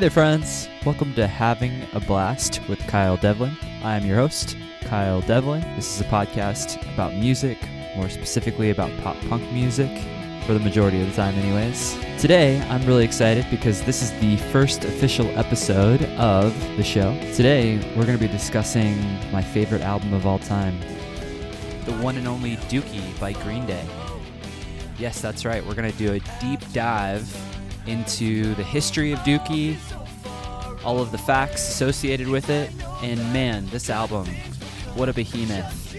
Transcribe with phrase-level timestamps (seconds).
[0.00, 0.66] Hey there, friends.
[0.86, 3.54] Welcome to Having a Blast with Kyle Devlin.
[3.82, 5.60] I am your host, Kyle Devlin.
[5.76, 7.58] This is a podcast about music,
[7.96, 9.90] more specifically about pop punk music,
[10.46, 11.98] for the majority of the time, anyways.
[12.18, 17.14] Today, I'm really excited because this is the first official episode of the show.
[17.34, 18.98] Today, we're going to be discussing
[19.30, 20.80] my favorite album of all time,
[21.84, 23.84] the one and only Dookie by Green Day.
[24.98, 25.62] Yes, that's right.
[25.62, 27.49] We're going to do a deep dive
[27.86, 29.76] into the history of Dookie,
[30.84, 32.70] all of the facts associated with it,
[33.02, 34.26] and man, this album,
[34.94, 35.96] what a behemoth.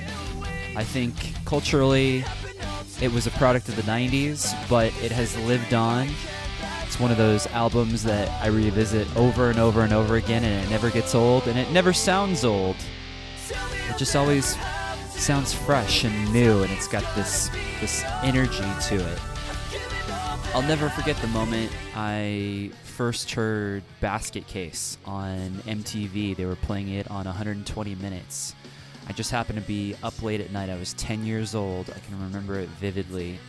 [0.75, 1.13] I think
[1.45, 2.23] culturally,
[3.02, 6.08] it was a product of the 90s, but it has lived on.
[6.84, 10.66] It's one of those albums that I revisit over and over and over again, and
[10.66, 12.75] it never gets old, and it never sounds old.
[13.89, 14.58] It just always
[15.09, 19.19] sounds fresh and new, and it's got this this energy to it.
[20.53, 26.35] I'll never forget the moment I first heard Basket Case on MTV.
[26.35, 28.53] They were playing it on 120 Minutes.
[29.07, 30.69] I just happened to be up late at night.
[30.69, 31.89] I was 10 years old.
[31.89, 33.39] I can remember it vividly.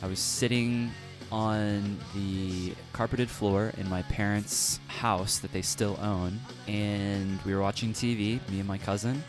[0.00, 0.92] I was sitting
[1.32, 6.38] on the carpeted floor in my parents' house that they still own,
[6.68, 9.24] and we were watching TV, me and my cousin.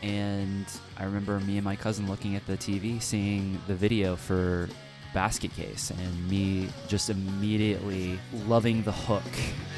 [0.00, 0.64] And
[0.96, 4.66] I remember me and my cousin looking at the TV, seeing the video for
[5.12, 9.22] Basket Case, and me just immediately loving the hook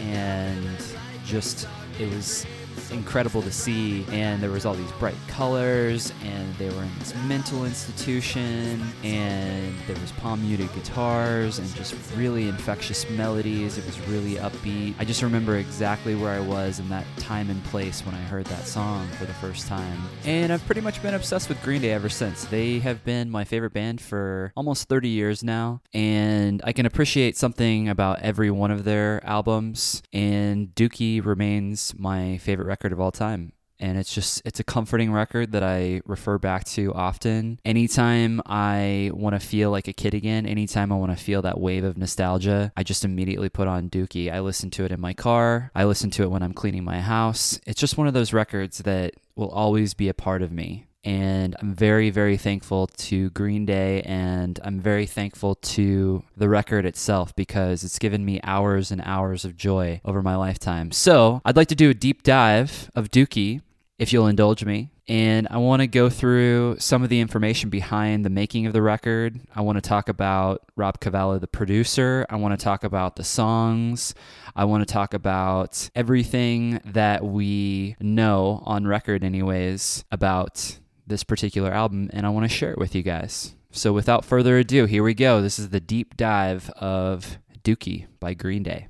[0.01, 0.79] and
[1.25, 1.67] just
[1.99, 2.47] it was
[2.91, 7.14] incredible to see and there was all these bright colors and they were in this
[7.27, 13.79] mental institution and there was palm muted guitars and just really infectious melodies.
[13.79, 14.95] It was really upbeat.
[14.98, 18.47] I just remember exactly where i was in that time and place when i heard
[18.47, 20.01] that song for the first time.
[20.25, 22.45] And i've pretty much been obsessed with green day ever since.
[22.45, 27.36] They have been my favorite band for almost 30 years now and i can appreciate
[27.36, 33.12] something about every one of their albums and dookie remains my favorite record of all
[33.12, 33.52] time
[33.83, 37.58] and it's just it's a comforting record that I refer back to often.
[37.64, 41.61] Anytime I want to feel like a kid again, anytime I want to feel that
[41.61, 44.33] wave of nostalgia, I just immediately put on Dookie.
[44.33, 45.73] I listen to it in my car.
[45.74, 47.61] I listen to it when I'm cleaning my house.
[47.67, 50.86] It's just one of those records that will always be a part of me.
[51.05, 56.86] And I'm very, very thankful to Green Day and I'm very thankful to the record
[56.86, 60.92] itself because it's given me hours and hours of joy over my lifetime.
[60.92, 63.62] So I'd like to do a deep dive of Dookie,
[63.98, 64.91] if you'll indulge me.
[65.08, 68.83] And I want to go through some of the information behind the making of the
[68.83, 69.41] record.
[69.55, 72.24] I want to talk about Rob Cavallo, the producer.
[72.30, 74.14] I want to talk about the songs.
[74.55, 80.79] I want to talk about everything that we know on record, anyways, about
[81.12, 83.55] this particular album, and I want to share it with you guys.
[83.70, 85.42] So, without further ado, here we go.
[85.42, 88.89] This is the deep dive of Dookie by Green Day.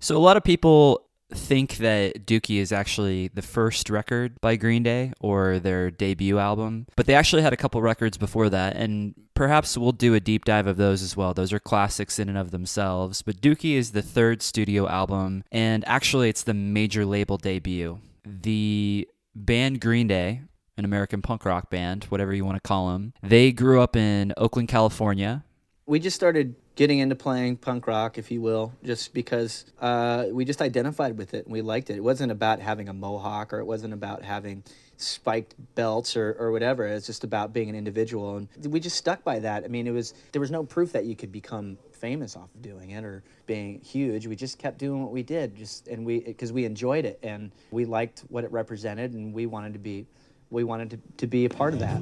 [0.00, 4.82] So, a lot of people think that Dookie is actually the first record by Green
[4.82, 9.14] Day or their debut album, but they actually had a couple records before that, and
[9.34, 11.32] perhaps we'll do a deep dive of those as well.
[11.34, 15.86] Those are classics in and of themselves, but Dookie is the third studio album, and
[15.86, 18.00] actually, it's the major label debut.
[18.24, 20.42] The band Green Day,
[20.76, 24.32] an American punk rock band, whatever you want to call them, they grew up in
[24.36, 25.44] Oakland, California.
[25.86, 30.44] We just started getting into playing punk rock, if you will, just because uh, we
[30.44, 31.96] just identified with it and we liked it.
[31.96, 34.62] It wasn't about having a mohawk or it wasn't about having
[34.96, 36.86] spiked belts or, or whatever.
[36.86, 38.36] It's just about being an individual.
[38.36, 39.64] And we just stuck by that.
[39.64, 42.62] I mean, it was there was no proof that you could become famous off of
[42.62, 44.26] doing it or being huge.
[44.26, 47.50] We just kept doing what we did, just and we because we enjoyed it and
[47.70, 50.06] we liked what it represented and we wanted to be
[50.50, 52.00] we wanted to, to be a part of that.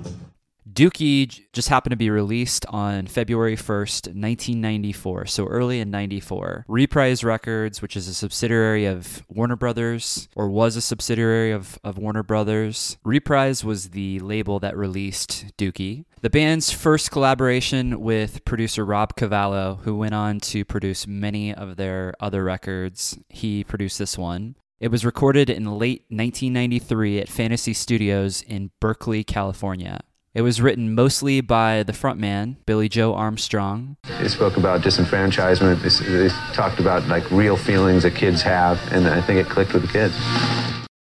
[0.73, 6.65] Dookie just happened to be released on February 1st, 1994, so early in 94.
[6.69, 11.99] Reprise Records, which is a subsidiary of Warner Brothers, or was a subsidiary of, of
[11.99, 16.05] Warner Brothers, Reprise was the label that released Dookie.
[16.21, 21.77] The band's first collaboration with producer Rob Cavallo, who went on to produce many of
[21.77, 24.57] their other records, he produced this one.
[24.81, 30.01] It was recorded in late 1993 at Fantasy Studios in Berkeley, California.
[30.39, 33.97] It was written mostly by the frontman, Billie Joe Armstrong.
[34.05, 35.83] It spoke about disenfranchisement.
[35.85, 39.83] It talked about like real feelings that kids have, and I think it clicked with
[39.83, 40.15] the kids.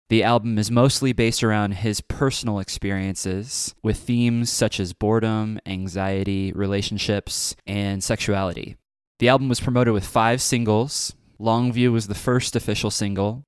[0.08, 6.50] The album is mostly based around his personal experiences with themes such as boredom, anxiety,
[6.50, 8.74] relationships, and sexuality.
[9.20, 11.14] The album was promoted with five singles.
[11.38, 13.44] Longview was the first official single.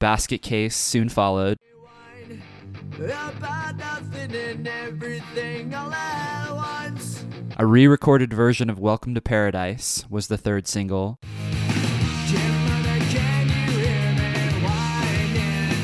[0.00, 1.58] Basket Case soon followed.
[2.98, 7.24] About nothing and everything all at once.
[7.58, 11.18] A re recorded version of Welcome to Paradise was the third single.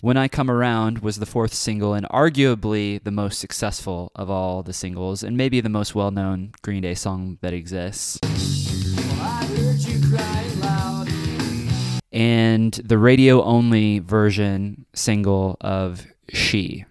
[0.03, 4.63] When I Come Around was the fourth single and arguably the most successful of all
[4.63, 8.21] the singles, and maybe the most well known Green Day song that exists.
[12.13, 16.85] And the radio only version single of She.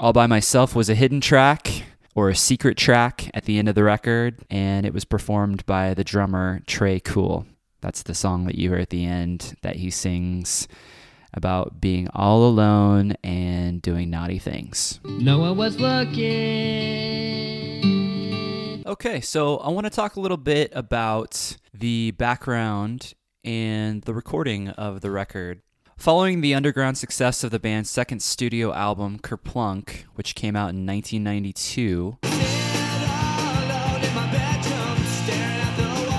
[0.00, 1.82] All by Myself was a hidden track
[2.14, 5.94] or a secret track at the end of the record, and it was performed by
[5.94, 7.46] the drummer Tré Cool.
[7.80, 10.68] That's the song that you hear at the end that he sings
[11.34, 14.98] about being all alone and doing naughty things.
[15.04, 16.18] No one was looking.
[18.86, 23.14] Okay, so I want to talk a little bit about the background
[23.48, 25.62] and the recording of the record.
[25.96, 30.84] Following the underground success of the band's second studio album, Kerplunk, which came out in
[30.84, 32.18] 1992,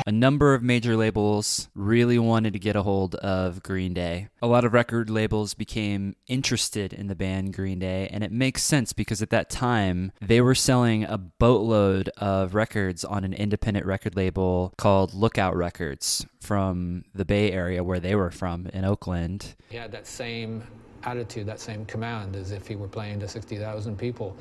[0.09, 4.27] a number of major labels really wanted to get a hold of Green Day.
[4.41, 8.63] A lot of record labels became interested in the band Green Day, and it makes
[8.63, 13.85] sense because at that time they were selling a boatload of records on an independent
[13.85, 19.53] record label called Lookout Records from the Bay Area where they were from in Oakland.
[19.69, 20.63] He had that same
[21.03, 24.35] attitude, that same command as if he were playing to 60,000 people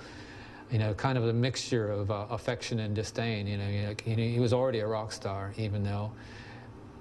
[0.70, 3.46] you know, kind of a mixture of uh, affection and disdain.
[3.46, 6.12] You know, he, he was already a rock star, even though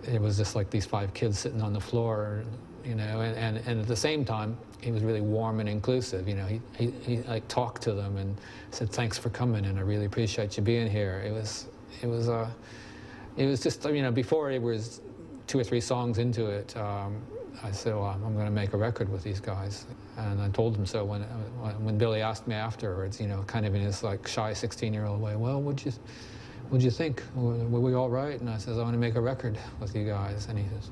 [0.08, 2.44] it was just like these five kids sitting on the floor,
[2.86, 6.28] you know, and, and, and at the same time, he was really warm and inclusive.
[6.28, 8.38] You know, he, he, he like talked to them and
[8.72, 11.24] said, thanks for coming and I really appreciate you being here.
[11.26, 11.68] It was,
[12.02, 12.50] it was, uh,
[13.36, 15.02] it was just, you know, before it was
[15.48, 17.22] two or three songs into it, um,
[17.64, 19.86] I said, well, I'm going to make a record with these guys.
[20.18, 23.74] And I told him so when, when Billie asked me afterwards, you know, kind of
[23.74, 25.92] in his like shy 16 year old way, well, what'd you,
[26.70, 27.24] what'd you think?
[27.36, 28.40] Were, were we all right?
[28.40, 30.48] And I says, I want to make a record with you guys.
[30.48, 30.92] And he says,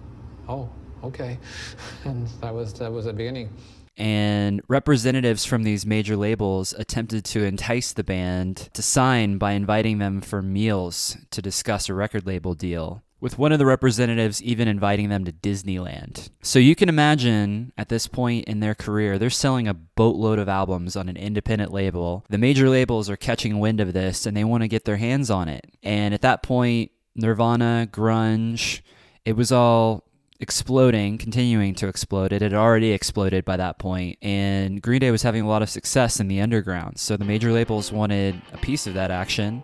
[0.50, 0.69] oh,
[1.03, 1.38] okay.
[2.03, 3.50] and that was, that was the beginning.
[3.97, 10.00] And representatives from these major labels attempted to entice the band to sign by inviting
[10.00, 14.68] them for meals to discuss a record label deal with one of the representatives even
[14.68, 16.30] inviting them to Disneyland.
[16.44, 20.48] So you can imagine at this point in their career, they're selling a boatload of
[20.48, 22.24] albums on an independent label.
[22.30, 25.31] The major labels are catching wind of this and they want to get their hands
[25.31, 25.66] on it.
[25.81, 28.81] And at that point, Nirvana, grunge,
[29.25, 30.04] it was all
[30.39, 32.31] exploding, continuing to explode.
[32.31, 35.69] It had already exploded by that point, and Green Day was having a lot of
[35.72, 37.00] success in the underground.
[37.00, 39.63] So the major labels wanted a piece of that action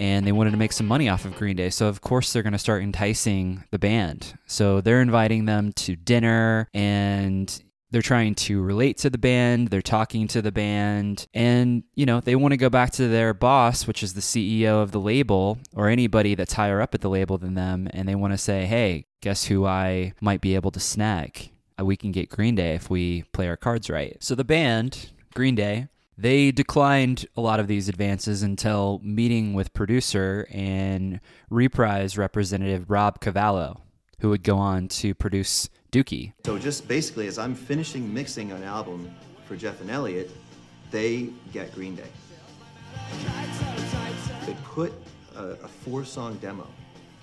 [0.00, 1.70] and they wanted to make some money off of Green Day.
[1.70, 4.34] So, of course, they're going to start enticing the band.
[4.46, 9.82] So, they're inviting them to dinner and they're trying to relate to the band, they're
[9.82, 13.86] talking to the band, and you know, they want to go back to their boss,
[13.86, 17.36] which is the CEO of the label or anybody that's higher up at the label
[17.36, 20.80] than them, and they want to say, "Hey, guess who I might be able to
[20.80, 21.50] snag?
[21.82, 25.56] We can get Green Day if we play our cards right." So the band, Green
[25.56, 25.88] Day,
[26.20, 31.18] they declined a lot of these advances until meeting with producer and
[31.48, 33.80] reprise representative Rob Cavallo,
[34.20, 36.34] who would go on to produce Dookie.
[36.44, 39.10] So just basically, as I'm finishing mixing an album
[39.46, 40.30] for Jeff and Elliott,
[40.90, 42.10] they get Green Day.
[44.44, 44.92] They put
[45.36, 46.66] a, a four-song demo,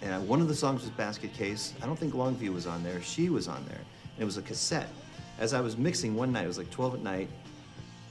[0.01, 1.73] and one of the songs was Basket Case.
[1.83, 2.99] I don't think Longview was on there.
[3.03, 4.89] She was on there, and it was a cassette.
[5.37, 7.29] As I was mixing one night, it was like 12 at night.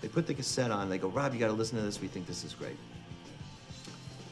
[0.06, 0.88] They put the cassette on.
[0.88, 2.00] They go, Rob, you got to listen to this.
[2.00, 2.76] We think this is great.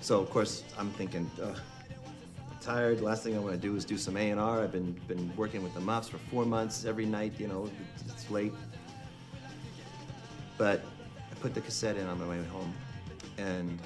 [0.03, 1.57] So of course I'm thinking, I'm
[2.61, 3.01] tired.
[3.01, 4.63] Last thing I want to do is do some A and R.
[4.63, 7.33] I've been been working with the Muffs for four months every night.
[7.41, 7.69] You know,
[8.07, 8.53] it's late.
[10.59, 10.81] But
[11.19, 12.73] I put the cassette in on my way home,
[13.37, 13.77] and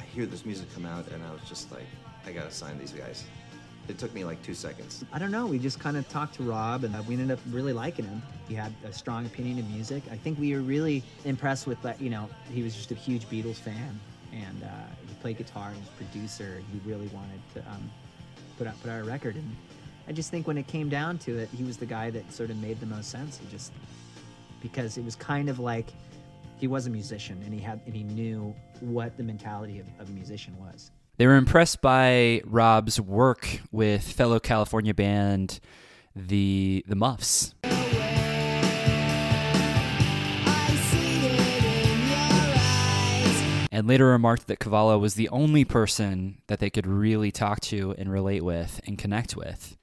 [0.00, 1.88] I hear this music come out, and I was just like,
[2.24, 3.26] I gotta sign these guys.
[3.88, 5.04] It took me like two seconds.
[5.12, 5.46] I don't know.
[5.46, 8.22] We just kind of talked to Rob, and uh, we ended up really liking him.
[8.48, 10.02] He had a strong opinion of music.
[10.10, 12.00] I think we were really impressed with that.
[12.00, 13.98] You know, he was just a huge Beatles fan,
[14.32, 14.68] and uh,
[15.06, 15.70] he played guitar.
[15.70, 16.62] He was a producer.
[16.72, 17.90] He really wanted to um,
[18.58, 19.56] put out put out a record, and
[20.08, 22.50] I just think when it came down to it, he was the guy that sort
[22.50, 23.38] of made the most sense.
[23.38, 23.72] He just
[24.60, 25.92] because it was kind of like
[26.58, 30.08] he was a musician, and he had and he knew what the mentality of, of
[30.08, 30.90] a musician was.
[31.18, 35.60] They were impressed by Rob's work with fellow California band
[36.14, 37.54] the the Muffs.
[43.72, 47.94] And later remarked that Cavallo was the only person that they could really talk to
[47.98, 49.76] and relate with and connect with.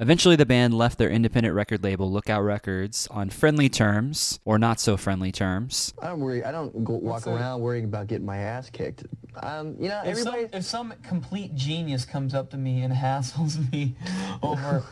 [0.00, 4.80] Eventually, the band left their independent record label, Lookout Records, on friendly terms or not
[4.80, 5.92] so friendly terms.
[6.00, 6.42] I don't worry.
[6.42, 9.04] I don't go walk around worrying about getting my ass kicked.
[9.42, 13.70] Um, you know, If some, if some complete genius comes up to me and hassles
[13.70, 13.94] me
[14.42, 14.82] over,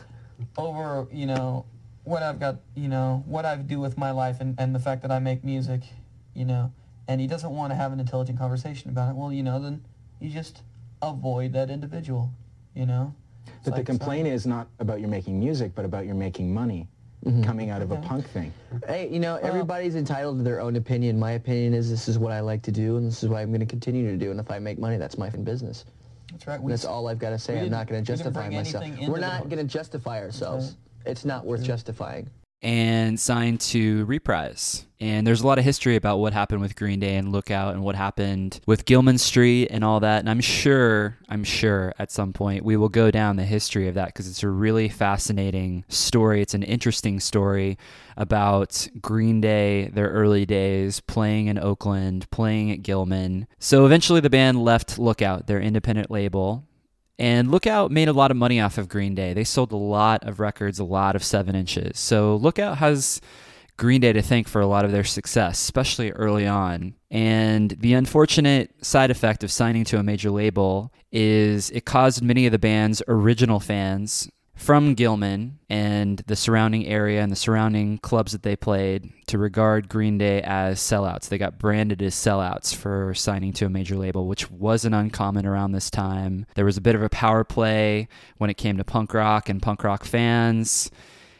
[0.59, 1.65] over, you know,
[2.03, 5.01] what I've got, you know, what I do with my life and, and the fact
[5.01, 5.81] that I make music,
[6.35, 6.71] you know,
[7.07, 9.83] and he doesn't want to have an intelligent conversation about it, well, you know, then
[10.19, 10.61] you just
[11.01, 12.31] avoid that individual,
[12.75, 13.15] you know?
[13.59, 16.53] It's But the complaint so- is not about you're making music, but about you're making
[16.53, 16.87] money
[17.25, 17.43] mm-hmm.
[17.43, 18.53] coming out of a punk thing.
[18.87, 21.19] Hey, you know, everybody's entitled to their own opinion.
[21.19, 23.49] My opinion is this is what I like to do, and this is what I'm
[23.49, 24.31] going to continue to do.
[24.31, 25.85] And if I make money, that's my f***ing business.
[26.31, 26.61] That's right.
[26.61, 27.57] We That's all I've got to say.
[27.57, 28.85] I'm didn't- going to justify myself.
[29.07, 30.77] We're not going to justify ourselves.
[31.05, 32.29] It's not worth justifying.
[32.61, 34.85] And signed to Reprise.
[35.01, 37.83] And there's a lot of history about what happened with Green Day and Lookout and
[37.83, 40.19] what happened with Gilman Street and all that.
[40.19, 43.95] And I'm sure, I'm sure at some point we will go down the history of
[43.95, 46.41] that because it's a really fascinating story.
[46.41, 47.77] It's an interesting story
[48.17, 53.47] about Green Day, their early days, playing in Oakland, playing at Gilman.
[53.57, 56.65] So eventually the band left Lookout, their independent label,
[57.19, 59.33] and Lookout made a lot of money off of Green Day.
[59.33, 61.99] They sold a lot of records, a lot of seven inches.
[61.99, 63.19] So Lookout has
[63.75, 66.95] Green Day to thank for a lot of their success, especially early on.
[67.11, 72.45] And the unfortunate side effect of signing to a major label is it caused many
[72.45, 78.33] of the band's original fans from Gilman and the surrounding area and the surrounding clubs
[78.33, 81.29] that they played to regard Green Day as sellouts.
[81.29, 85.71] They got branded as sellouts for signing to a major label, which wasn't uncommon around
[85.71, 86.45] this time.
[86.55, 89.61] There was a bit of a power play when it came to punk rock and
[89.61, 90.91] punk rock fans.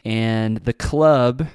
[0.02, 1.46] And the club,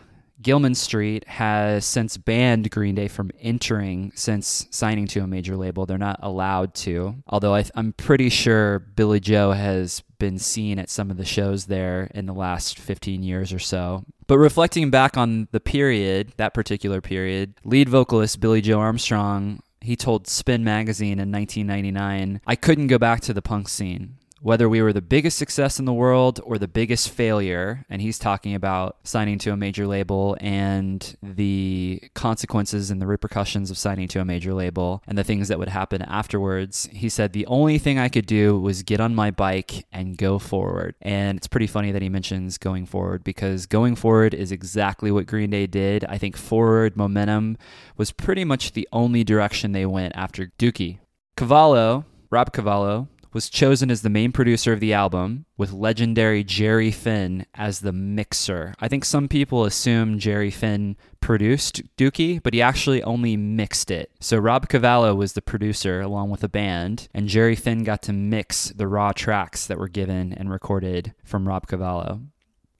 [0.45, 5.87] Gilman Street, has since banned Green Day from entering since signing to a major label.
[5.87, 7.15] They're not allowed to.
[7.25, 11.65] Although I I'm pretty sure Billie Joe has been seen at some of the shows
[11.65, 14.05] there in the last 15 years or so.
[14.27, 19.95] But reflecting back on the period, that particular period, lead vocalist Billie Joe Armstrong, he
[19.95, 24.81] told Spin Magazine in 1999, I couldn't go back to the punk scene whether we
[24.81, 28.97] were the biggest success in the world or the biggest failure, and he's talking about
[29.03, 34.25] signing to a major label and the consequences and the repercussions of signing to a
[34.25, 36.87] major label and the things that would happen afterwards.
[36.91, 40.37] He said, The only thing I could do was get on my bike and go
[40.37, 40.95] forward.
[41.01, 45.25] And it's pretty funny that he mentions going forward because going forward is exactly what
[45.27, 46.05] Green Day did.
[46.05, 47.57] I think forward momentum
[47.97, 50.99] was pretty much the only direction they went after Dookie.
[51.37, 56.89] Cavallo, Rob Cavallo, was chosen as the main producer of the album, with legendary Jerry
[56.89, 58.73] Finn as the mixer.
[58.79, 64.09] I think some people assume Jerry Finn produced Dookie, but he actually only mixed it.
[64.21, 68.13] So Rob Cavallo was the producer along with a band, and Jerry Finn got to
[68.13, 72.21] mix the raw tracks that were given and recorded from Rob Cavallo.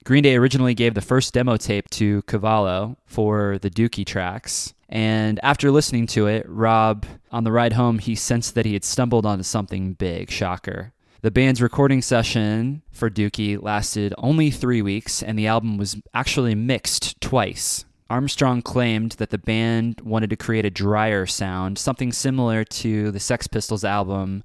[0.06, 4.72] Green Day originally gave the first demo tape to Cavallo for the Dookie tracks.
[4.88, 8.84] And after listening to it, Rob, on the ride home, he sensed that he had
[8.84, 10.30] stumbled onto something big.
[10.30, 10.92] Shocker.
[11.22, 16.54] The band's recording session for Dookie lasted only three weeks, and the album was actually
[16.54, 17.84] mixed twice.
[18.08, 23.18] Armstrong claimed that the band wanted to create a drier sound, something similar to the
[23.18, 24.44] Sex Pistols album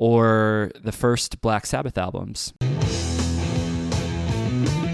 [0.00, 2.52] or the first Black Sabbath albums.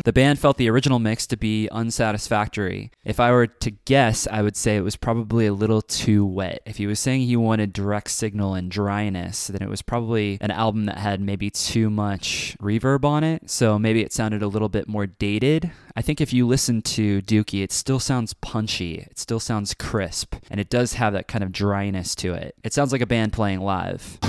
[0.07, 2.93] The band felt the original mix to be unsatisfactory.
[3.05, 6.63] If I were to guess, I would say it was probably a little too wet.
[6.65, 10.53] If he was saying he wanted direct signal and dryness, then it was probably an
[10.53, 13.51] album that had maybe too much reverb on it.
[13.51, 15.73] So maybe it sounded a little bit more dated.
[15.97, 19.01] I think if you listen to Dookie, it still sounds punchy.
[19.11, 20.37] It still sounds crisp.
[20.49, 22.55] And it does have that kind of dryness to it.
[22.63, 24.21] It sounds like a band playing live.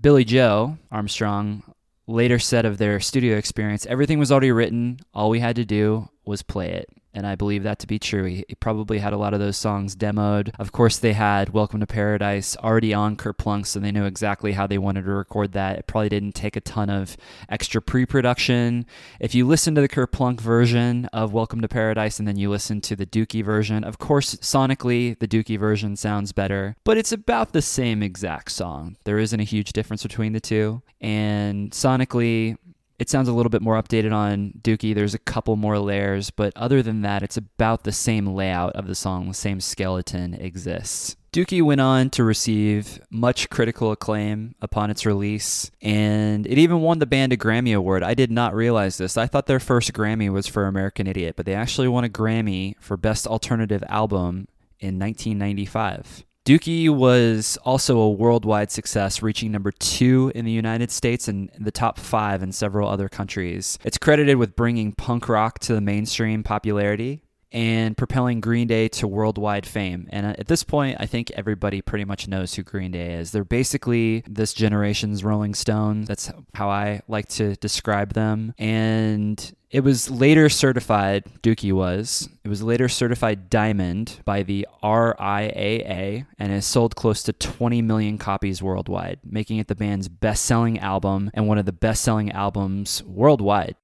[0.00, 1.62] Billie Joe Armstrong
[2.06, 4.98] later said of their studio experience, everything was already written.
[5.14, 6.88] All we had to do was play it.
[7.14, 8.24] And I believe that to be true.
[8.24, 10.52] He, probably had a lot of those songs demoed.
[10.58, 14.68] Of course, they had Welcome to Paradise already on Kerplunk, so they knew exactly how
[14.68, 15.80] they wanted to record that.
[15.80, 17.16] It probably didn't take a ton of
[17.48, 18.86] extra pre production.
[19.18, 22.80] If you listen to the Kerplunk version of Welcome to Paradise and then you listen
[22.82, 27.52] to the Dookie version, of course, sonically, the Dookie version sounds better, but it's about
[27.52, 28.96] the same exact song.
[29.04, 30.82] There isn't a huge difference between the two.
[31.00, 32.56] And sonically,
[32.98, 34.94] it sounds a little bit more updated on Dookie.
[34.94, 38.86] There's a couple more layers, but other than that, it's about the same layout of
[38.86, 39.28] the song.
[39.28, 41.16] The same skeleton exists.
[41.32, 46.98] Dookie went on to receive much critical acclaim upon its release, and it even won
[46.98, 48.02] the band a Grammy Award.
[48.02, 49.16] I did not realize this.
[49.16, 52.74] I thought their first Grammy was for American Idiot, but they actually won a Grammy
[52.80, 54.46] for Best Alternative Album
[54.78, 56.24] in 1995.
[56.44, 61.70] Dookie was also a worldwide success, reaching number two in the United States and the
[61.70, 63.78] top five in several other countries.
[63.84, 67.22] It's credited with bringing punk rock to the mainstream popularity
[67.52, 70.08] and propelling Green Day to worldwide fame.
[70.10, 73.30] And uh, at this point, I think everybody pretty much knows who Green Day is.
[73.30, 76.08] They're basically this generation's Rolling Stones.
[76.08, 78.54] That's how I like to describe them.
[78.58, 86.26] And it was later certified, Dookie was, it was later certified diamond by the RIAA
[86.38, 90.78] and has sold close to 20 million copies worldwide, making it the band's best selling
[90.78, 93.76] album and one of the best selling albums worldwide.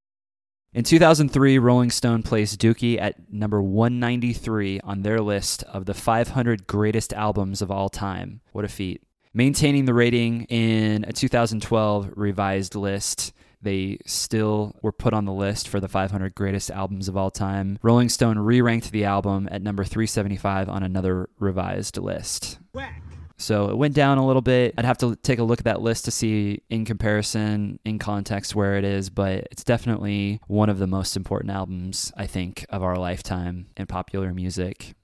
[0.75, 6.67] In 2003, Rolling Stone placed Dookie at number 193 on their list of the 500
[6.67, 8.43] greatest albums of all time.
[8.53, 9.03] What a feat.
[9.33, 13.33] Maintaining the rating in a 2012 revised list,
[13.63, 17.79] they still were put on the list for the 500 greatest albums of all time.
[17.83, 22.59] Rolling Stone re ranked the album at number 375 on another revised list.
[22.75, 23.08] Whack.
[23.39, 24.75] So it went down a little bit.
[24.77, 28.55] I'd have to take a look at that list to see in comparison, in context,
[28.55, 32.83] where it is, but it's definitely one of the most important albums, I think, of
[32.83, 34.95] our lifetime in popular music.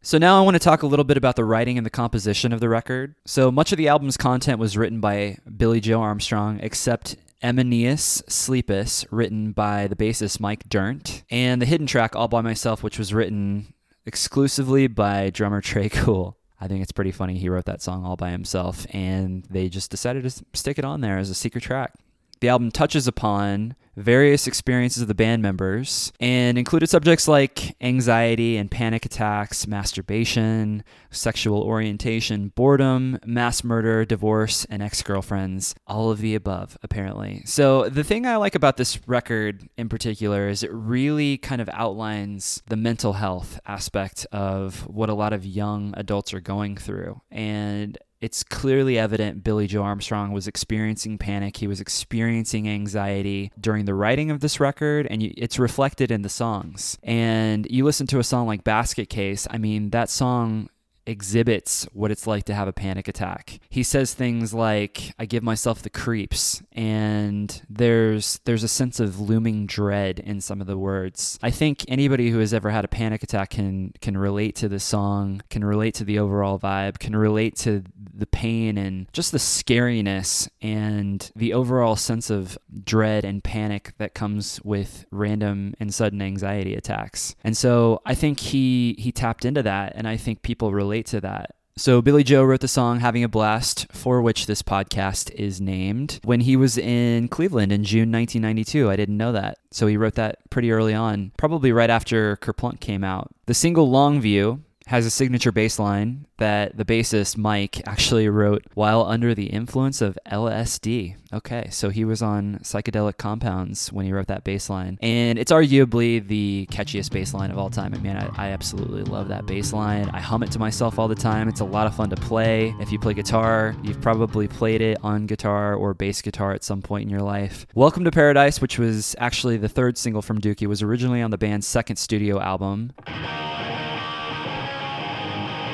[0.00, 2.52] So now I want to talk a little bit about the writing and the composition
[2.52, 3.14] of the record.
[3.24, 9.06] So much of the album's content was written by Billie Joe Armstrong, except Emenius Sleepus,
[9.10, 13.14] written by the bassist Mike Dirnt, and the hidden track All By Myself, which was
[13.14, 13.74] written
[14.06, 16.36] exclusively by drummer Tré Cool.
[16.62, 17.38] I think it's pretty funny.
[17.38, 21.00] He wrote that song all by himself, and they just decided to stick it on
[21.00, 21.92] there as a secret track.
[22.38, 28.56] The album touches upon various experiences of the band members and included subjects like anxiety
[28.56, 35.74] and panic attacks, masturbation, sexual orientation, boredom, mass murder, divorce, and ex girlfriends.
[35.86, 37.42] All of the above, apparently.
[37.44, 41.68] So, the thing I like about this record in particular is it really kind of
[41.72, 47.20] outlines the mental health aspect of what a lot of young adults are going through.
[47.30, 51.56] And it's clearly evident Billie Joe Armstrong was experiencing panic.
[51.56, 56.28] He was experiencing anxiety during the writing of this record, and it's reflected in the
[56.28, 56.96] songs.
[57.02, 60.68] And you listen to a song like Basket Case, I mean, that song
[61.06, 63.60] exhibits what it's like to have a panic attack.
[63.68, 69.20] He says things like I give myself the creeps and there's there's a sense of
[69.20, 71.38] looming dread in some of the words.
[71.42, 74.80] I think anybody who has ever had a panic attack can can relate to the
[74.80, 77.82] song, can relate to the overall vibe, can relate to
[78.14, 84.14] the pain and just the scariness and the overall sense of dread and panic that
[84.14, 87.34] comes with random and sudden anxiety attacks.
[87.42, 91.06] And so I think he he tapped into that and I think people relate relate
[91.06, 91.54] to that.
[91.74, 96.20] So, Billie Joe wrote the song Having a Blast, for which this podcast is named,
[96.22, 98.90] when he was in Cleveland in June 1992.
[98.90, 99.56] I didn't know that.
[99.70, 103.30] So, he wrote that pretty early on, probably right after Kerplunk came out.
[103.46, 109.04] The single Longview has a signature bass line that the bassist Mike actually wrote while
[109.04, 111.16] under the influence of LSD.
[111.32, 114.98] Okay, so he was on psychedelic compounds when he wrote that bass line.
[115.00, 117.94] And it's arguably the catchiest bass line of all time.
[117.94, 120.10] I mean, I, I absolutely love that bass line.
[120.12, 121.48] I hum it to myself all the time.
[121.48, 122.74] It's a lot of fun to play.
[122.80, 126.82] If you play guitar, you've probably played it on guitar or bass guitar at some
[126.82, 127.66] point in your life.
[127.74, 131.38] Welcome to Paradise, which was actually the third single from Dookie, was originally on the
[131.38, 132.92] band's second studio album.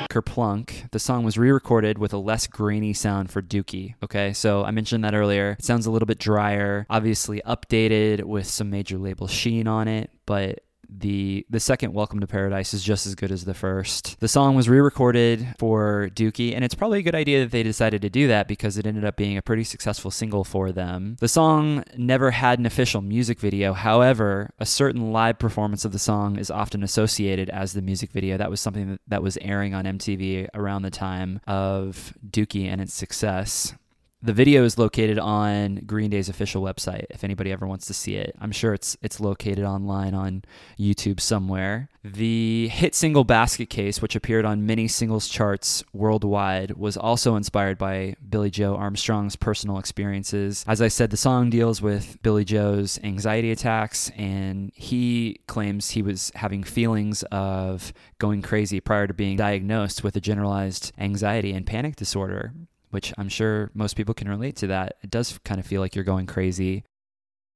[0.09, 3.95] Kerplunk, the song was re recorded with a less grainy sound for Dookie.
[4.03, 5.55] Okay, so I mentioned that earlier.
[5.59, 10.09] It sounds a little bit drier, obviously updated with some major label sheen on it,
[10.25, 14.19] but the the second Welcome to Paradise is just as good as the first.
[14.19, 18.01] The song was re-recorded for Dookie, and it's probably a good idea that they decided
[18.01, 21.17] to do that because it ended up being a pretty successful single for them.
[21.19, 23.73] The song never had an official music video.
[23.73, 28.37] However, a certain live performance of the song is often associated as the music video.
[28.37, 32.81] That was something that, that was airing on MTV around the time of Dookie and
[32.81, 33.73] its success.
[34.21, 37.05] The video is located on Green Day's official website.
[37.09, 40.43] If anybody ever wants to see it, I'm sure it's it's located online on
[40.77, 41.87] YouTube somewhere.
[42.03, 47.77] The hit single "Basket Case," which appeared on many singles charts worldwide, was also inspired
[47.77, 50.65] by Billie Joe Armstrong's personal experiences.
[50.67, 56.01] As I said, the song deals with Billie Joe's anxiety attacks, and he claims he
[56.01, 61.65] was having feelings of going crazy prior to being diagnosed with a generalized anxiety and
[61.65, 62.51] panic disorder
[62.89, 64.97] which I'm sure most people can relate to that.
[65.01, 66.83] It does kind of feel like you're going crazy.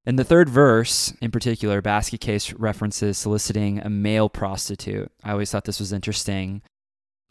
[0.05, 5.11] In the third verse, in particular, Basket Case references soliciting a male prostitute.
[5.23, 6.61] I always thought this was interesting.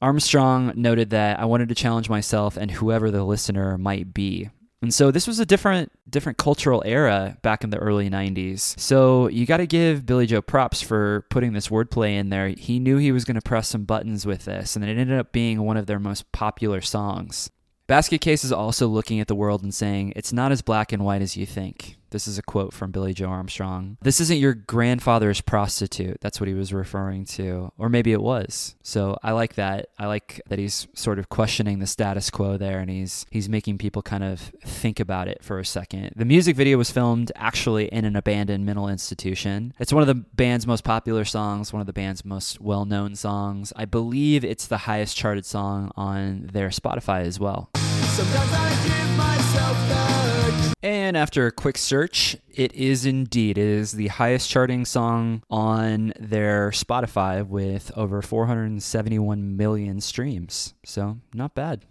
[0.00, 4.50] Armstrong noted that I wanted to challenge myself and whoever the listener might be.
[4.80, 8.78] And so this was a different different cultural era back in the early 90s.
[8.80, 12.48] So you got to give Billie Joe props for putting this wordplay in there.
[12.48, 15.30] He knew he was going to press some buttons with this and it ended up
[15.30, 17.50] being one of their most popular songs.
[17.92, 21.04] Basket Case is also looking at the world and saying, it's not as black and
[21.04, 21.98] white as you think.
[22.12, 23.96] This is a quote from Billie Joe Armstrong.
[24.02, 26.18] This isn't your grandfather's prostitute.
[26.20, 27.72] That's what he was referring to.
[27.78, 28.76] Or maybe it was.
[28.82, 29.88] So I like that.
[29.98, 33.78] I like that he's sort of questioning the status quo there and he's he's making
[33.78, 36.12] people kind of think about it for a second.
[36.14, 39.72] The music video was filmed actually in an abandoned mental institution.
[39.78, 43.72] It's one of the band's most popular songs, one of the band's most well-known songs.
[43.74, 47.70] I believe it's the highest charted song on their Spotify as well.
[50.82, 53.56] And after a quick search, it is indeed.
[53.56, 60.74] It is the highest charting song on their Spotify with over 471 million streams.
[60.84, 61.84] So, not bad.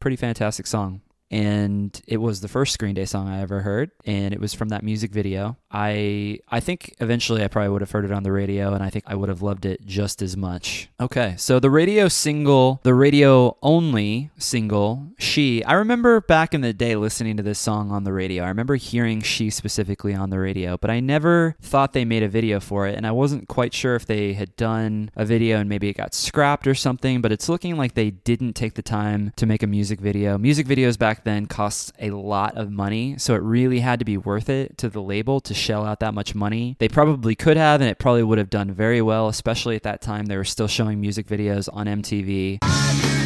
[0.00, 4.32] Pretty fantastic song and it was the first Green Day song I ever heard, and
[4.32, 5.56] it was from that music video.
[5.78, 8.88] I I think eventually I probably would have heard it on the radio, and I
[8.88, 10.88] think I would have loved it just as much.
[10.98, 16.72] Okay, so the radio single, the radio only single, "She." I remember back in the
[16.72, 18.42] day listening to this song on the radio.
[18.44, 22.28] I remember hearing "She" specifically on the radio, but I never thought they made a
[22.28, 25.68] video for it, and I wasn't quite sure if they had done a video and
[25.68, 27.20] maybe it got scrapped or something.
[27.20, 30.38] But it's looking like they didn't take the time to make a music video.
[30.38, 34.16] Music videos back then cost a lot of money, so it really had to be
[34.16, 36.76] worth it to the label to shell out that much money.
[36.78, 40.00] They probably could have, and it probably would have done very well, especially at that
[40.00, 40.26] time.
[40.26, 43.25] They were still showing music videos on MTV.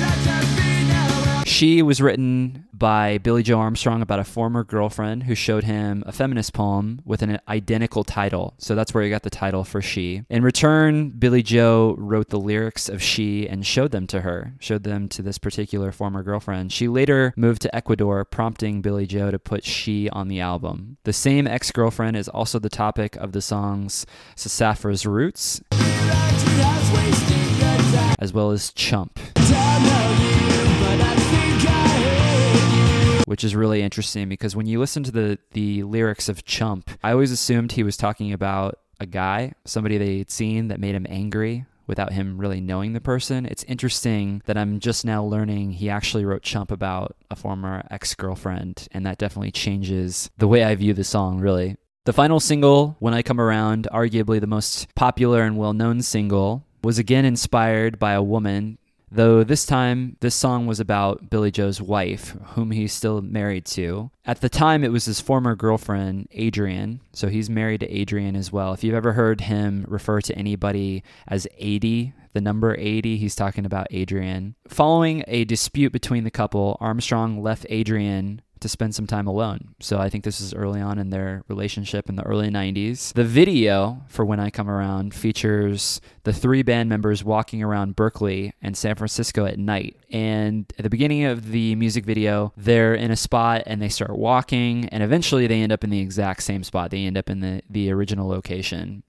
[1.51, 6.13] She was written by Billie Joe Armstrong about a former girlfriend who showed him a
[6.13, 8.55] feminist poem with an identical title.
[8.57, 10.23] So that's where he got the title for She.
[10.31, 14.85] In return, Billie Joe wrote the lyrics of She and showed them to her, showed
[14.85, 16.73] them to this particular former girlfriend.
[16.73, 20.99] She later moved to Ecuador, prompting Billie Joe to put She on the album.
[21.03, 25.61] The same ex girlfriend is also the topic of the songs Sassafras Roots,
[28.19, 29.19] as well as Chump
[33.31, 37.13] which is really interesting because when you listen to the the lyrics of Chump, I
[37.13, 41.65] always assumed he was talking about a guy, somebody they'd seen that made him angry
[41.87, 43.47] without him really knowing the person.
[43.47, 48.89] It's interesting that I'm just now learning he actually wrote Chump about a former ex-girlfriend
[48.91, 51.77] and that definitely changes the way I view the song, really.
[52.07, 56.99] The final single, When I Come Around, arguably the most popular and well-known single, was
[56.99, 58.79] again inspired by a woman
[59.11, 64.11] though this time this song was about Billie Joe's wife, whom he's still married to.
[64.25, 67.01] At the time, it was his former girlfriend, Adrienne.
[67.13, 68.73] so he's married to Adrienne as well.
[68.73, 73.67] If you've ever heard him refer to anybody as 80, the number 80, he's talking
[73.67, 74.55] about Adrienne.
[74.69, 79.75] Following a dispute between the couple, Armstrong left Adrienne to spend some time alone.
[79.81, 83.13] So I think this is early on in their relationship in the early 90s.
[83.15, 88.53] The video for When I Come Around features the three band members walking around Berkeley
[88.63, 89.97] and San Francisco at night.
[90.11, 94.17] And at the beginning of the music video, they're in a spot and they start
[94.17, 96.91] walking, and eventually they end up in the exact same spot.
[96.91, 99.03] They end up in the, the original location.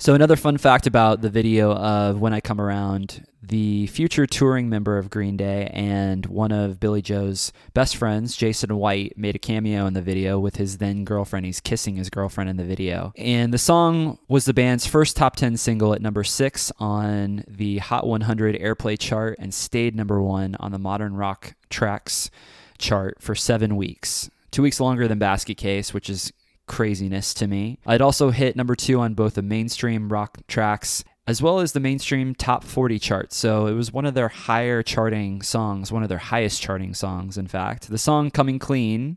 [0.00, 4.70] So, another fun fact about the video of When I Come Around the future touring
[4.70, 9.38] member of Green Day and one of Billie Joe's best friends, Jason White, made a
[9.38, 11.44] cameo in the video with his then girlfriend.
[11.44, 13.12] He's kissing his girlfriend in the video.
[13.18, 17.76] And the song was the band's first top 10 single at number six on the
[17.76, 22.30] Hot 100 airplay chart and stayed number one on the Modern Rock Tracks
[22.78, 24.30] chart for seven weeks.
[24.50, 26.32] Two weeks longer than Basket Case, which is
[26.70, 27.80] craziness to me.
[27.84, 31.80] I'd also hit number two on both the mainstream rock tracks as well as the
[31.80, 33.36] mainstream top 40 charts.
[33.36, 37.36] So it was one of their higher charting songs, one of their highest charting songs,
[37.36, 37.88] in fact.
[37.88, 39.16] The song Coming Clean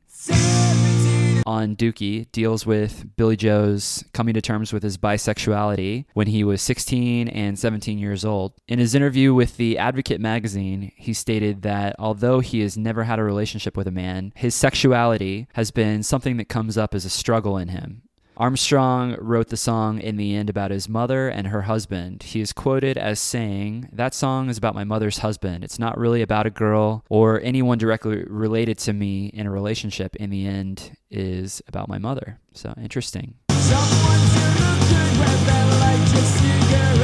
[1.46, 6.62] on Dookie deals with Billie Joe's coming to terms with his bisexuality when he was
[6.62, 8.54] 16 and 17 years old.
[8.68, 13.20] In his interview with the Advocate magazine, he stated that although he has never had
[13.20, 17.10] a relationship with a man, his sexuality has been something that comes up as a
[17.10, 18.04] struggle in him.
[18.36, 22.24] Armstrong wrote the song in the end about his mother and her husband.
[22.24, 25.64] He is quoted as saying, That song is about my mother's husband.
[25.64, 30.16] It's not really about a girl or anyone directly related to me in a relationship.
[30.16, 32.40] In the end, is about my mother.
[32.54, 33.36] So interesting.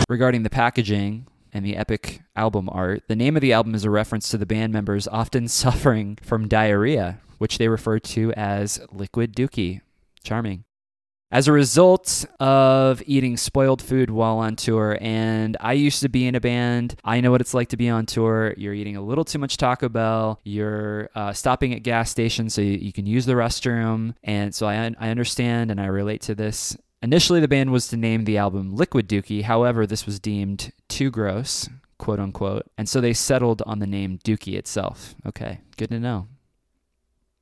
[0.10, 3.02] Regarding the packaging, and the epic album art.
[3.08, 6.48] The name of the album is a reference to the band members often suffering from
[6.48, 9.82] diarrhea, which they refer to as liquid dookie.
[10.24, 10.64] Charming.
[11.32, 16.26] As a result of eating spoiled food while on tour, and I used to be
[16.26, 18.56] in a band, I know what it's like to be on tour.
[18.58, 22.62] You're eating a little too much Taco Bell, you're uh, stopping at gas stations so
[22.62, 24.16] you, can use the restroom.
[24.24, 26.76] And so I, I understand and I relate to this.
[27.04, 29.44] Initially, the band was to name the album Liquid Dookie.
[29.44, 32.66] However, this was deemed too gross, quote unquote.
[32.76, 35.14] And so they settled on the name Dookie itself.
[35.28, 36.28] Okay, good to know.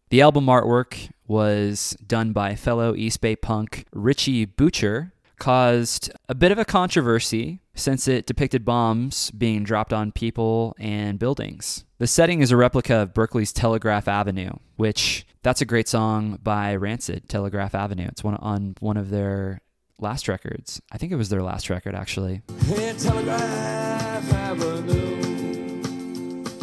[0.10, 6.54] The album artwork was done by fellow East Bay punk Richie Bucher, caused a bit
[6.54, 11.84] of a controversy since it depicted bombs being dropped on people and buildings.
[11.98, 16.74] The setting is a replica of Berkeley's Telegraph Avenue, which that's a great song by
[16.76, 18.08] Rancid, Telegraph Avenue.
[18.08, 19.60] It's one on one of their
[20.00, 20.82] last records.
[20.90, 22.44] I think it was their last record actually.
[22.66, 22.94] Hey,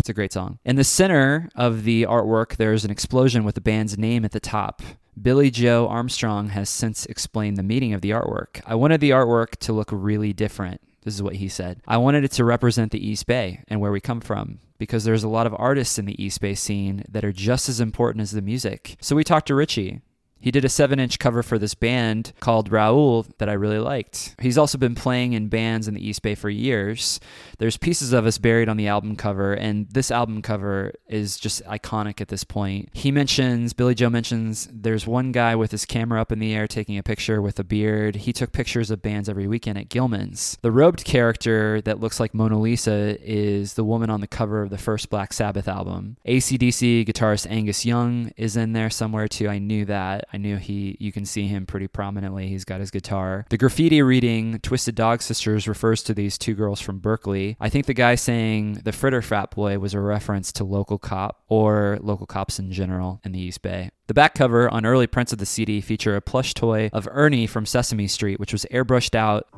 [0.04, 0.58] it's a great song.
[0.66, 4.38] In the center of the artwork, there's an explosion with the band's name at the
[4.38, 4.82] top.
[5.20, 8.60] Billie Joe Armstrong has since explained the meaning of the artwork.
[8.66, 10.82] I wanted the artwork to look really different.
[11.04, 11.80] This is what he said.
[11.88, 15.24] I wanted it to represent the East Bay and where we come from because there's
[15.24, 18.32] a lot of artists in the East Bay scene that are just as important as
[18.32, 18.98] the music.
[19.00, 20.02] So we talked to Richie,
[20.40, 24.34] he did a seven inch cover for this band called Raooul that I really liked.
[24.40, 27.18] He's also been playing in bands in the East Bay for years.
[27.58, 31.64] There's pieces of us buried on the album cover, and this album cover is just
[31.64, 32.90] iconic at this point.
[32.92, 36.66] He mentions, Billie Joe mentions, there's one guy with his camera up in the air
[36.66, 38.16] taking a picture with a beard.
[38.16, 40.58] He took pictures of bands every weekend at Gilman's.
[40.60, 44.70] The robed character that looks like Mona Lisa is the woman on the cover of
[44.70, 46.16] the first Black Sabbath album.
[46.26, 49.48] ACDC guitarist Angus Young is in there somewhere too.
[49.48, 50.23] I knew that.
[50.32, 52.48] I knew he you can see him pretty prominently.
[52.48, 53.46] He's got his guitar.
[53.50, 57.56] The graffiti reading Twisted Dog Sisters refers to these two girls from Berkeley.
[57.60, 61.42] I think the guy saying the Fritter Frat Boy was a reference to local cop
[61.48, 63.90] or local cops in general in the East Bay.
[64.06, 67.46] The back cover on early prints of the CD feature a plush toy of Ernie
[67.46, 69.48] from Sesame Street, which was airbrushed out.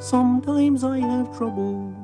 [0.00, 1.94] Sometimes I have trouble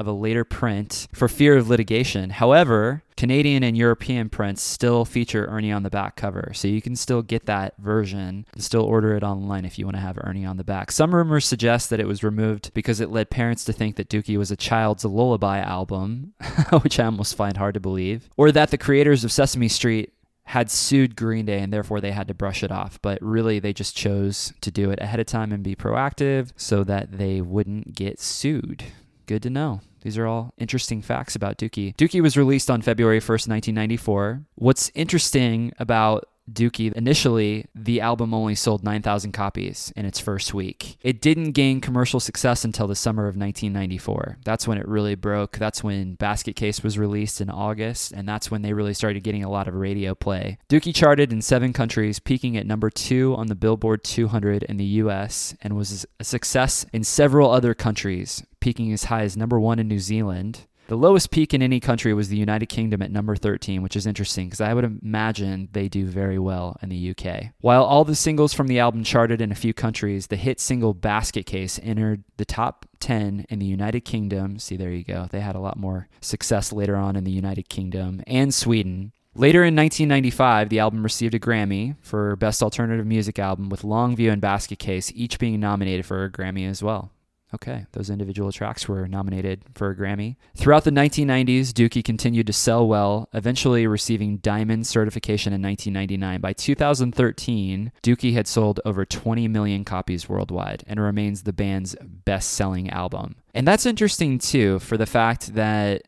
[0.00, 2.30] of a later print for fear of litigation.
[2.30, 6.96] However, Canadian and European prints still feature Ernie on the back cover, so you can
[6.96, 10.46] still get that version and still order it online if you want to have Ernie
[10.46, 10.90] on the back.
[10.90, 14.38] Some rumors suggest that it was removed because it led parents to think that Dookie
[14.38, 16.32] was a child's lullaby album,
[16.80, 20.70] which I almost find hard to believe, or that the creators of Sesame Street had
[20.70, 22.98] sued Green Day and therefore they had to brush it off.
[23.02, 26.84] But really, they just chose to do it ahead of time and be proactive so
[26.84, 28.84] that they wouldn't get sued.
[29.26, 29.80] Good to know.
[30.02, 31.94] These are all interesting facts about Dookie.
[31.96, 34.42] Dookie was released on February 1st, 1994.
[34.56, 40.96] What's interesting about Dookie, initially, the album only sold 9,000 copies in its first week.
[41.02, 44.38] It didn't gain commercial success until the summer of 1994.
[44.44, 45.58] That's when it really broke.
[45.58, 49.44] That's when Basket Case was released in August, and that's when they really started getting
[49.44, 50.58] a lot of radio play.
[50.68, 54.84] Dookie charted in seven countries, peaking at number two on the Billboard 200 in the
[54.84, 59.78] US, and was a success in several other countries, peaking as high as number one
[59.78, 63.36] in New Zealand, the lowest peak in any country was the United Kingdom at number
[63.36, 67.52] 13, which is interesting because I would imagine they do very well in the UK.
[67.60, 70.92] While all the singles from the album charted in a few countries, the hit single
[70.92, 74.58] Basket Case entered the top 10 in the United Kingdom.
[74.58, 75.28] See, there you go.
[75.30, 79.12] They had a lot more success later on in the United Kingdom and Sweden.
[79.36, 84.32] Later in 1995, the album received a Grammy for Best Alternative Music Album, with Longview
[84.32, 87.12] and Basket Case each being nominated for a Grammy as well.
[87.52, 90.36] Okay, those individual tracks were nominated for a Grammy.
[90.56, 96.40] Throughout the 1990s, Dookie continued to sell well, eventually receiving Diamond certification in 1999.
[96.40, 102.50] By 2013, Dookie had sold over 20 million copies worldwide and remains the band's best
[102.52, 103.34] selling album.
[103.52, 106.02] And that's interesting too, for the fact that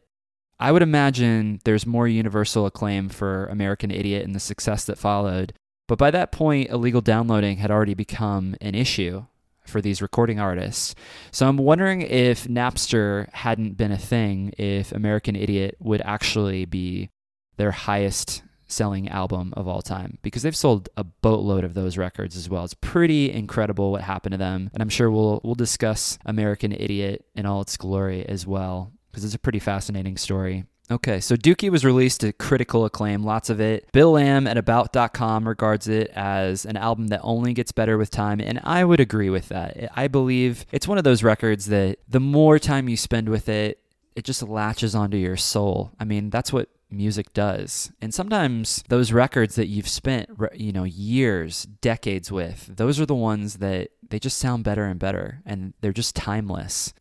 [0.60, 5.54] I would imagine there's more universal acclaim for American Idiot and the success that followed.
[5.88, 9.24] But by that point, illegal downloading had already become an issue
[9.64, 10.94] for these recording artists.
[11.30, 17.10] So I'm wondering if Napster hadn't been a thing, if American Idiot would actually be
[17.56, 22.36] their highest selling album of all time because they've sold a boatload of those records
[22.36, 22.64] as well.
[22.64, 24.70] It's pretty incredible what happened to them.
[24.72, 29.24] And I'm sure we'll we'll discuss American Idiot in all its glory as well because
[29.24, 30.64] it's a pretty fascinating story.
[30.92, 33.90] Okay, so Dookie was released to critical acclaim, lots of it.
[33.92, 38.40] Bill Lamb at About.com regards it as an album that only gets better with time,
[38.40, 39.90] and I would agree with that.
[39.96, 43.78] I believe it's one of those records that the more time you spend with it,
[44.14, 45.92] it just latches onto your soul.
[45.98, 47.90] I mean, that's what music does.
[48.02, 53.14] And sometimes those records that you've spent, you know, years, decades with, those are the
[53.14, 56.92] ones that they just sound better and better and they're just timeless.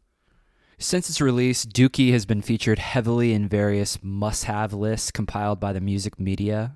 [0.82, 5.74] Since its release, Dookie has been featured heavily in various must have lists compiled by
[5.74, 6.76] the music media.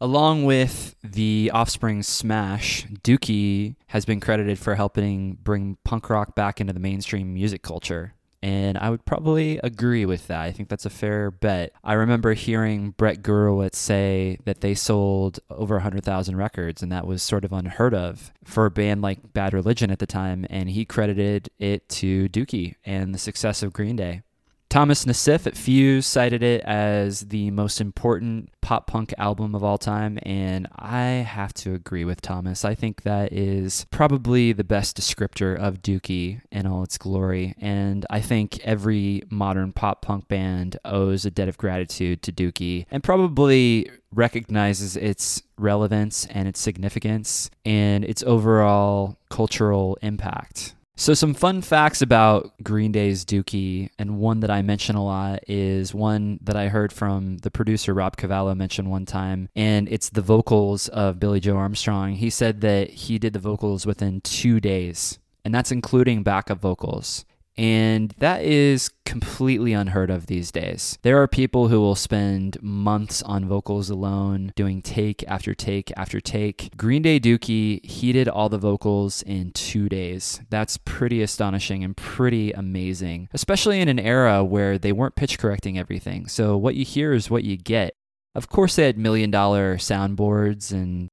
[0.00, 6.62] Along with the Offspring Smash, Dookie has been credited for helping bring punk rock back
[6.62, 8.14] into the mainstream music culture.
[8.42, 10.40] And I would probably agree with that.
[10.40, 11.72] I think that's a fair bet.
[11.84, 17.22] I remember hearing Brett Gurewitz say that they sold over 100,000 records, and that was
[17.22, 20.44] sort of unheard of for a band like Bad Religion at the time.
[20.50, 24.22] And he credited it to Dookie and the success of Green Day.
[24.72, 29.76] Thomas Nassiff at Fuse cited it as the most important pop punk album of all
[29.76, 32.64] time, and I have to agree with Thomas.
[32.64, 38.06] I think that is probably the best descriptor of Dookie in all its glory, and
[38.08, 43.04] I think every modern pop punk band owes a debt of gratitude to Dookie, and
[43.04, 50.74] probably recognizes its relevance and its significance and its overall cultural impact.
[50.94, 55.40] So, some fun facts about Green Day's Dookie, and one that I mention a lot
[55.48, 60.10] is one that I heard from the producer Rob Cavallo mention one time, and it's
[60.10, 62.12] the vocals of Billie Joe Armstrong.
[62.12, 67.24] He said that he did the vocals within two days, and that's including backup vocals.
[67.56, 70.98] And that is completely unheard of these days.
[71.02, 76.20] There are people who will spend months on vocals alone, doing take after take after
[76.20, 76.70] take.
[76.76, 80.40] Green Day Dookie, he did all the vocals in two days.
[80.48, 85.78] That's pretty astonishing and pretty amazing, especially in an era where they weren't pitch correcting
[85.78, 86.28] everything.
[86.28, 87.94] So what you hear is what you get.
[88.34, 91.10] Of course, they had million dollar soundboards and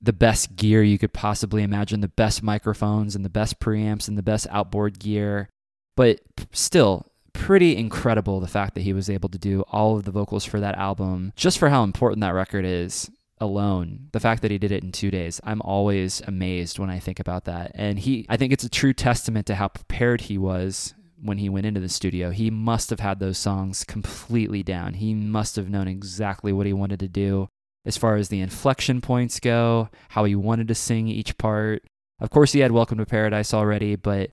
[0.00, 4.16] the best gear you could possibly imagine, the best microphones and the best preamps and
[4.16, 5.48] the best outboard gear.
[5.96, 6.20] But
[6.52, 10.44] still, pretty incredible the fact that he was able to do all of the vocals
[10.44, 14.08] for that album, just for how important that record is alone.
[14.12, 17.20] The fact that he did it in two days, I'm always amazed when I think
[17.20, 17.72] about that.
[17.74, 21.48] And he, I think it's a true testament to how prepared he was when he
[21.48, 22.30] went into the studio.
[22.30, 24.94] He must have had those songs completely down.
[24.94, 27.48] He must have known exactly what he wanted to do
[27.86, 31.84] as far as the inflection points go, how he wanted to sing each part.
[32.20, 34.30] Of course, he had Welcome to Paradise already, but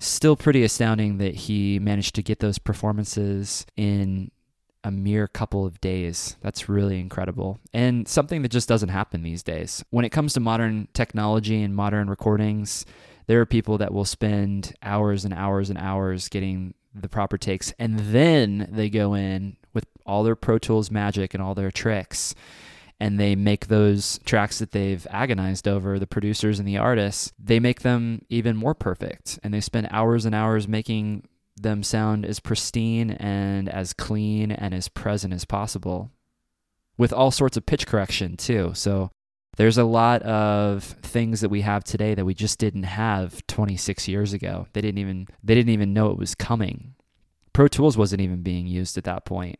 [0.00, 4.30] still pretty astounding that he managed to get those performances in
[4.82, 6.36] a mere couple of days.
[6.40, 7.60] That's really incredible.
[7.72, 9.84] And something that just doesn't happen these days.
[9.90, 12.86] When it comes to modern technology and modern recordings,
[13.26, 17.72] there are people that will spend hours and hours and hours getting the proper takes,
[17.78, 22.34] and then they go in with all their Pro Tools magic and all their tricks
[23.00, 27.60] and they make those tracks that they've agonized over, the producers and the artists, they
[27.60, 29.38] make them even more perfect.
[29.42, 34.74] And they spend hours and hours making them sound as pristine and as clean and
[34.74, 36.10] as present as possible
[36.96, 38.72] with all sorts of pitch correction too.
[38.74, 39.10] So
[39.56, 44.08] there's a lot of things that we have today that we just didn't have 26
[44.08, 44.66] years ago.
[44.72, 46.94] They didn't even they didn't even know it was coming.
[47.52, 49.58] Pro Tools wasn't even being used at that point.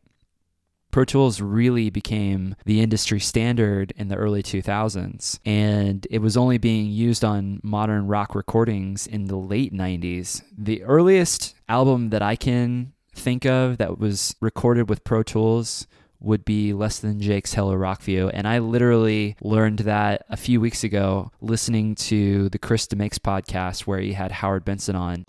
[0.95, 6.57] Pro Tools really became the industry standard in the early 2000s, and it was only
[6.57, 10.45] being used on modern rock recordings in the late 90s.
[10.57, 15.89] The earliest album that I can think of that was recorded with Pro Tools
[16.21, 18.31] would be Less Than Jake's Hello Rockview.
[18.33, 23.81] And I literally learned that a few weeks ago listening to the Chris DeMakes podcast
[23.81, 25.25] where he had Howard Benson on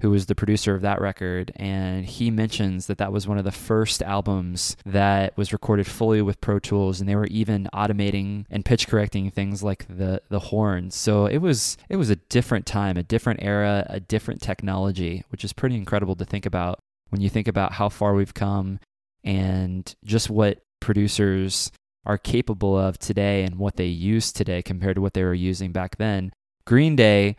[0.00, 3.44] who was the producer of that record, and he mentions that that was one of
[3.44, 8.44] the first albums that was recorded fully with Pro Tools, and they were even automating
[8.50, 10.94] and pitch correcting things like the the horns.
[10.94, 15.44] So it was it was a different time, a different era, a different technology, which
[15.44, 18.80] is pretty incredible to think about when you think about how far we've come
[19.22, 21.70] and just what producers
[22.06, 25.72] are capable of today and what they use today compared to what they were using
[25.72, 26.32] back then.
[26.64, 27.36] Green Day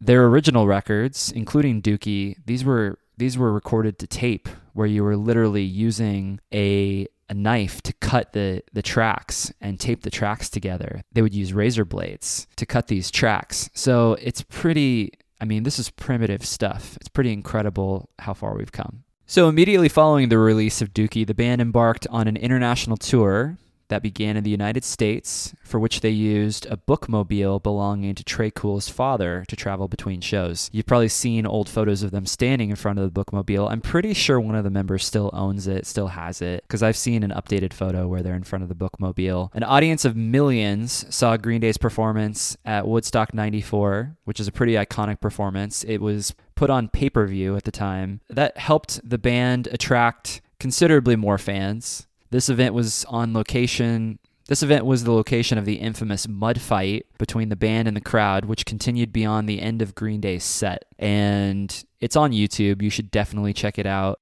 [0.00, 5.16] their original records, including Dookie, these were these were recorded to tape where you were
[5.16, 11.02] literally using a a knife to cut the, the tracks and tape the tracks together.
[11.12, 13.68] They would use razor blades to cut these tracks.
[13.74, 16.96] So it's pretty, I mean, this is primitive stuff.
[17.00, 19.02] It's pretty incredible how far we've come.
[19.26, 24.02] So immediately following the release of Dookie, the band embarked on an international tour that
[24.02, 28.88] began in the United States, for which they used a bookmobile belonging to Tré Cool's
[28.88, 30.70] father to travel between shows.
[30.72, 33.70] You've probably seen old photos of them standing in front of the bookmobile.
[33.70, 36.96] I'm pretty sure one of the members still owns it, still has it, because I've
[36.96, 39.50] seen an updated photo where they're in front of the bookmobile.
[39.54, 44.74] An audience of millions saw Green Day's performance at Woodstock 94, which is a pretty
[44.74, 45.84] iconic performance.
[45.84, 48.20] It was put on pay per view at the time.
[48.28, 52.06] That helped the band attract considerably more fans.
[52.30, 54.18] This event was on location.
[54.48, 58.00] This event was the location of the infamous mud fight between the band and the
[58.00, 60.84] crowd, which continued beyond the end of Green Day's set.
[60.98, 62.80] And it's on YouTube.
[62.82, 64.20] You should definitely check it out.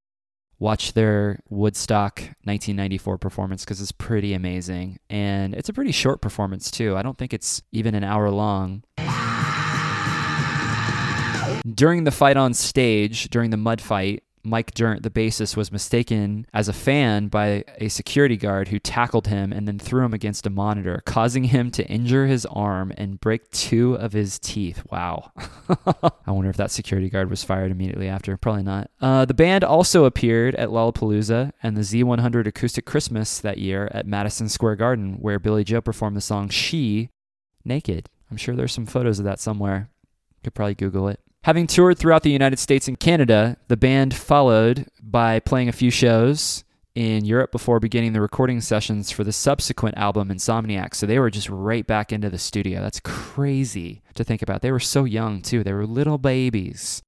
[0.59, 4.98] watch their Woodstock 1994 performance because it's pretty amazing.
[5.11, 6.96] And it's a pretty short performance, too.
[6.96, 8.82] I don't think it's even an hour long.
[11.66, 16.47] During the fight on stage, during the mud fight, Mike Dirnt, the bassist, was mistaken
[16.53, 20.47] as a fan by a security guard who tackled him and then threw him against
[20.47, 24.84] a monitor, causing him to injure his arm and break two of his teeth.
[24.90, 25.32] Wow.
[26.26, 28.36] I wonder if that security guard was fired immediately after.
[28.36, 28.90] Probably not.
[29.01, 34.07] Uh, the band also appeared at Lollapalooza and the Z100 Acoustic Christmas that year at
[34.07, 37.11] Madison Square Garden, where Billie Joe performed the song She
[37.64, 38.11] naked.
[38.30, 39.88] I'm sure there's some photos of that somewhere.
[40.42, 41.20] Could probably Google it.
[41.45, 45.90] Having toured throughout the United States and Canada, the band followed by playing a few
[45.90, 46.64] shows
[46.95, 50.95] in Europe before beginning the recording sessions for the subsequent album Insomniac.
[50.95, 52.80] So they were just right back into the studio.
[52.80, 54.62] That's crazy to think about.
[54.62, 55.62] They were so young too.
[55.62, 57.03] They were little babies.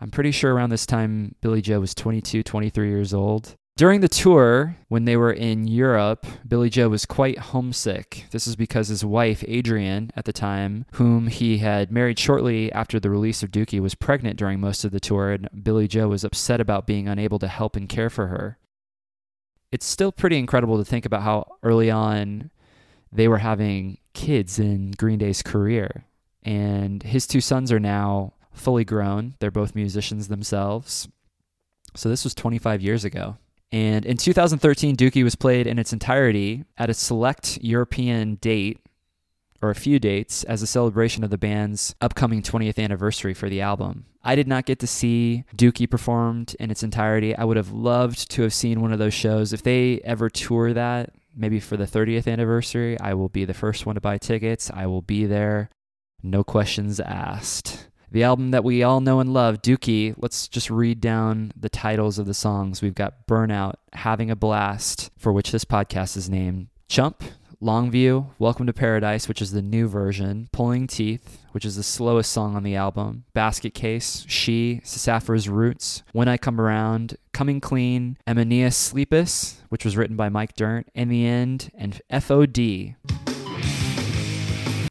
[0.00, 3.56] I'm pretty sure around this time Billie Joe was 22, 23 years old.
[3.76, 8.26] During the tour, when they were in Europe, Billie Joe was quite homesick.
[8.30, 13.00] This is because his wife, Adrienne, at the time, whom he had married shortly after
[13.00, 16.22] the release of Dookie, was pregnant during most of the tour, and Billie Joe was
[16.22, 18.58] upset about being unable to help and care for her.
[19.72, 22.52] It's still pretty incredible to think about how early on
[23.10, 26.04] they were having kids in Green Day's career.
[26.44, 29.34] And his two sons are now fully grown.
[29.40, 31.08] They're both musicians themselves.
[31.96, 33.36] So this was 25 years ago.
[33.74, 38.78] And in 2013, Dookie was played in its entirety at a select European date
[39.60, 43.60] or a few dates as a celebration of the band's upcoming 20th anniversary for the
[43.60, 44.06] album.
[44.22, 47.34] I did not get to see Dookie performed in its entirety.
[47.34, 49.52] I would have loved to have seen one of those shows.
[49.52, 53.86] If they ever tour that, maybe for the 30th anniversary, I will be the first
[53.86, 54.70] one to buy tickets.
[54.72, 55.68] I will be there.
[56.22, 60.14] No questions asked the album that we all know and love, Dookie.
[60.16, 62.80] Let's just read down the titles of the songs.
[62.80, 67.24] We've got Burnout, Having a Blast, for which this podcast is named, Chump,
[67.60, 72.30] Longview, Welcome to Paradise, which is the new version, Pulling Teeth, which is the slowest
[72.30, 78.16] song on the album, Basket Case, She, Sassafras Roots, When I Come Around, Coming Clean,
[78.28, 82.94] Emenius Sleepus, which was written by Mike Dirnt, In the End, and FOD.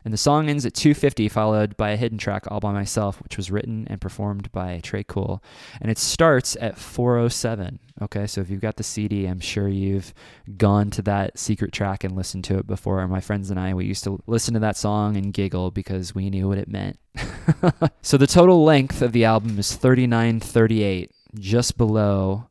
[0.05, 3.37] And the song ends at 250, followed by a hidden track all by myself, which
[3.37, 5.41] was written and performed by Tré Cool.
[5.79, 7.79] And it starts at 407.
[8.01, 10.13] Okay, so if you've got the CD, I'm sure you've
[10.57, 13.07] gone to that secret track and listened to it before.
[13.07, 16.29] My friends and I, we used to listen to that song and giggle because we
[16.29, 16.99] knew what it meant.
[18.01, 22.47] so the total length of the album is 3938, just below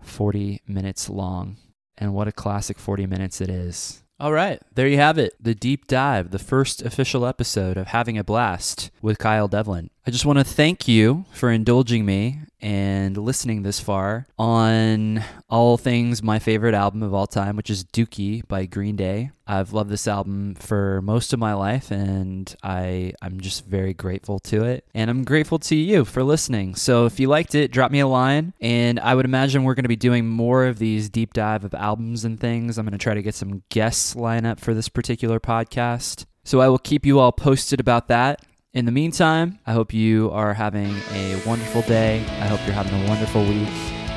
[0.00, 1.56] 40 minutes long.
[1.98, 4.04] And what a classic 40 minutes it is.
[4.20, 5.34] All right, there you have it.
[5.40, 9.90] The deep dive, the first official episode of Having a Blast with Kyle Devlin.
[10.08, 15.76] I just want to thank you for indulging me and listening this far on all
[15.76, 19.30] things my favorite album of all time, which is Dookie by Green Day.
[19.48, 24.38] I've loved this album for most of my life and I I'm just very grateful
[24.40, 24.84] to it.
[24.94, 26.74] And I'm grateful to you for listening.
[26.74, 29.84] So if you liked it, drop me a line and I would imagine we're going
[29.84, 32.76] to be doing more of these deep dive of albums and things.
[32.76, 36.26] I'm going to try to get some guests line up for this particular podcast.
[36.44, 38.44] So I will keep you all posted about that.
[38.74, 42.18] In the meantime, I hope you are having a wonderful day.
[42.20, 43.68] I hope you're having a wonderful week.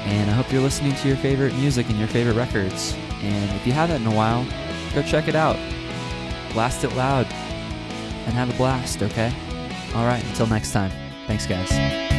[0.04, 2.96] And I hope you're listening to your favorite music and your favorite records.
[3.22, 4.46] And if you haven't in a while,
[4.92, 5.58] go check it out.
[6.54, 7.26] Blast it loud
[8.26, 9.34] and have a blast, okay?
[9.96, 10.92] All right, until next time.
[11.28, 12.11] Thanks, guys.